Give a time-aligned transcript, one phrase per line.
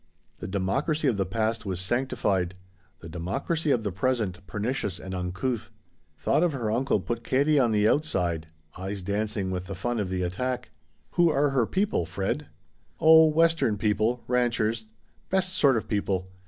[0.39, 2.55] The democracy of the past was sanctified;
[3.01, 5.69] the democracy of the present, pernicious and uncouth.
[6.17, 10.09] Thought of her uncle put Katie on the outside, eyes dancing with the fun of
[10.09, 10.71] the attack.
[11.11, 12.47] "Who are her people, Fred?"
[12.99, 14.87] "Oh, Western people ranchers;
[15.29, 16.31] best sort of people.